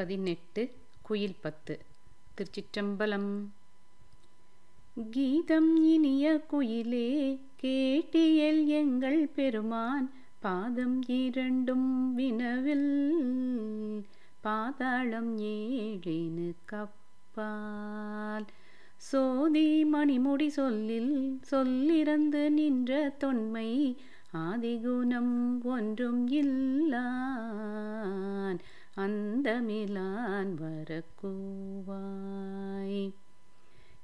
[0.00, 0.72] பதினெட்டு
[1.02, 1.80] குயில் பத்து.
[2.36, 3.44] திருச்சிற்றம்பலம்.
[5.10, 10.10] கீதம் இனிய குயிலே கேட்டியல் எங்கள் பெருமான்.
[10.38, 14.06] பாதம் இரண்டும் வினவில்
[14.40, 18.46] பாதாளம் ஏழேனு கப்பால்.
[18.96, 23.96] சோதி மணிமுடி சொல்லில் சொல்லிறந்து நின்ற தொன்மை
[24.36, 28.58] ஆதிகுணம் ஒன்றும் இல்லான்.
[28.94, 33.10] அந்த மிலான் வரக்கூவாய்.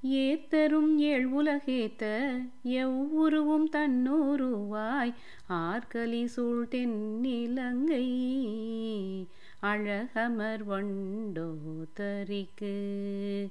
[0.02, 2.30] ஏத்தரும் ஏழ் உலகேத்த
[2.64, 5.14] எவ்வுருவும் தன்னூருவாய்.
[5.46, 8.08] ஆர்கலி சூழ் தென்னிலங்கை
[9.62, 11.54] அழகமர் வண்டோ
[11.92, 13.48] தரிக்கு.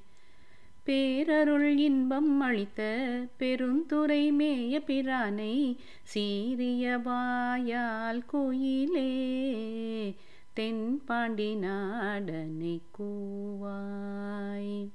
[0.85, 3.09] பேரருள் இன்பம் அளித்த
[3.39, 10.15] பெருந்துரை மேய பிரானை சீரிய வாயால் குயிலே
[10.55, 14.87] தென்பாண்டி நாடனை கூவாய்.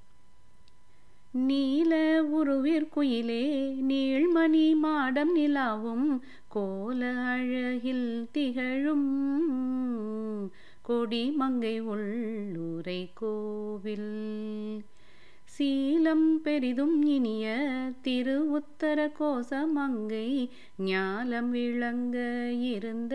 [1.33, 9.11] நீல உருவிற்குயிலே நீள்மணி மாடம் நிலாவும் கோல அழகில் திகழும்
[10.89, 14.85] கொடிமங்கை உள்ளுரை கோவில்.
[15.59, 17.47] சீலம் பெரிதும் இனிய
[18.03, 22.19] திரு உத்தர கோசமங்கை ஞாலம் விளங்க
[22.61, 23.15] இருந்த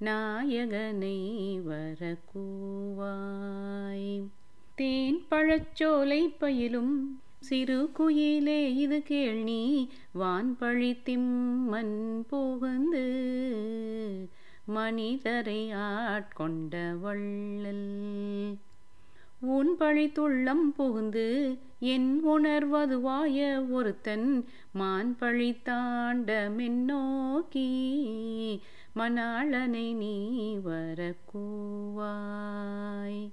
[0.00, 4.22] நாயகனை வரக்கூவாய்.
[4.74, 13.06] தேன் பழச்சோலை பயிலும் சிறு குயிலே இது கேள் கேள்னி வான்பழி திம்மன் புகுந்து
[14.64, 18.56] மனிதரை ஆட்கொண்ட வள்ளல்.
[19.40, 27.70] உன் பழித்துள்ளம் புகுந்து என் உணர்வதுவாய ஒருத்தன் மான் பழித்தாண்ட தாண்ட மென்னோக்கி
[28.96, 33.28] மணாளனை நீ வரக்கூவாய்.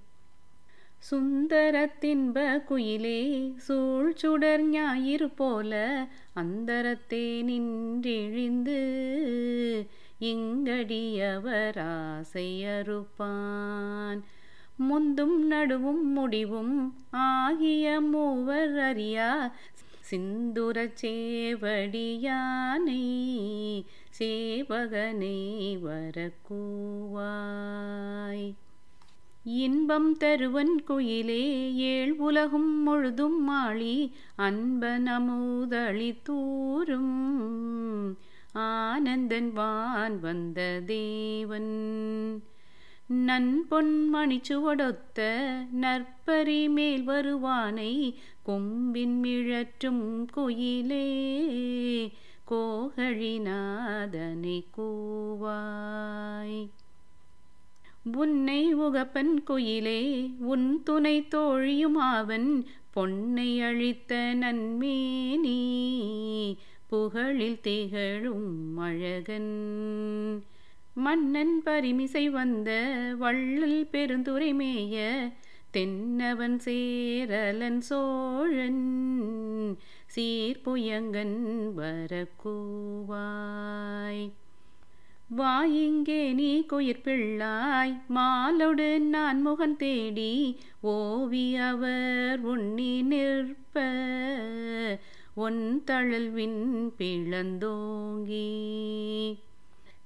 [1.11, 8.79] சுந்தரத்தின்ப குயிலே சூழ்ச்சுடர் ஞாயிறு போல அந்தரத்தே நின்றிழிந்து
[10.19, 14.21] இங்கடியவர் ஆசையறுப்பான்
[14.77, 19.51] முந்தும் நடுவும் முடிவும் ஆகிய மூவர் அறியா.
[20.11, 23.03] சிந்துர சேவடியானை
[24.19, 28.53] சேவகனை வரக்கூவாய்.
[29.43, 38.17] இன்பம் தருவன் குயிலே ஏழ் உலகும் முழுதும் மாளி அன்பன் அமுதளி தூரும்
[38.53, 42.43] ஆனந்தன் வான் வந்த தேவன்.
[43.13, 52.11] நன்பொன்மணி சுவடொத்த நற்பரி மேல் வருவானை கொம்பின் மிழற்றும் குயிலே.
[52.49, 56.67] கோகழிநாதனை கூவாய்.
[58.13, 65.59] உன்னை உகப்பன் குயிலே உன் துணை தோழியும் ஆவன் பொன்னை அழித்த நன்மேனி.
[66.91, 70.43] புகழில் திகழும் அழகன்.
[70.97, 72.69] மன்னன் பரிமிசை வந்த
[73.19, 75.31] வள்ளல் பெருந்துரை மேய
[75.71, 79.77] தென்னவன் சேரலன் சோழன்
[80.15, 81.37] சீர்புயங்கன்
[81.77, 84.29] வரக்கூவாய்.
[85.37, 93.81] வாயிங்கே நீ குயிர்பிள்ளாய் மாலோடு நான் முகன் தேடி ஓவி அவர் உண்ணி நிற்ப
[95.35, 98.51] ஒன் தழல்வின் பிளந்தோங்கி.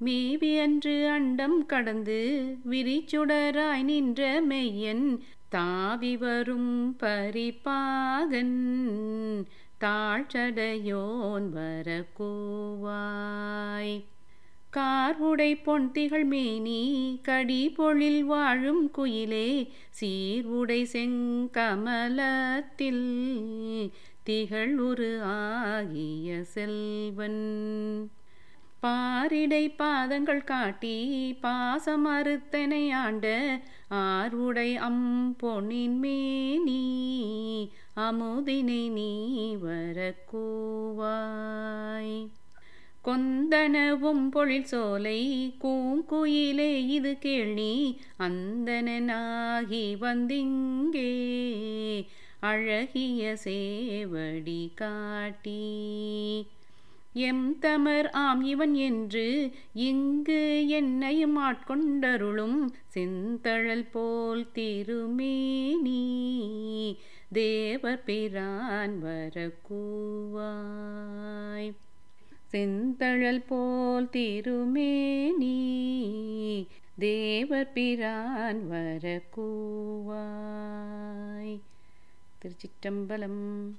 [0.01, 8.57] மேவி அன்று அண்டம் கடந்து விரிச்சுடராய் நின்ற மெய்யன் தாவி வரும் பரிபாகன்
[9.79, 14.03] தாழ்ச்சடையோன் வரக்கூவாய்.
[14.77, 19.69] கார்வுடை பொன்திகள் மேனி கடி பொழில் வாழும் குயிலே
[20.01, 23.11] சீர்வுடை செங்கமலத்தில்
[24.23, 28.11] திகழ் ஒரு ஆகிய செல்வன்.
[28.83, 30.97] பாரிடை பாதங்கள் காட்டி
[31.41, 33.25] பாசமறுத்தனை ஆண்ட
[33.89, 36.83] ஆர்வுடை அம்பொன்னின் மேனி
[37.95, 39.11] அமுதினை நீ
[39.63, 40.13] வரக்கூவாய்.
[43.05, 45.21] கொந்தனவும் பொழில் சோலை
[45.61, 47.73] கூங்குயிலே இது கேள்வி
[48.19, 51.11] அந்தனாகி வந்திங்கே
[52.39, 55.65] அழகிய சேவடி காட்டி.
[57.13, 66.17] எம் தமர் ஆம் இவன் என்று இங்கு என்னையும் ஆட்கொண்டருளும் செந்தழல் போல் திருமேனி.
[67.31, 71.73] தேவ பிரான் வரக்கூவாய்.
[72.51, 75.77] செந்தழல் போல் திருமேனி.
[76.99, 81.59] தேவர் பிரான் வரக்கூவாய்.
[82.41, 83.71] திருச்சிற்றம்பலம்.